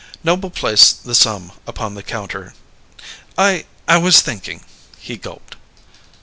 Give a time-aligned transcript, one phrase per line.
[0.23, 2.55] Noble placed the sum upon the counter.
[3.37, 4.63] "I I was thinking"
[5.07, 5.57] He gulped.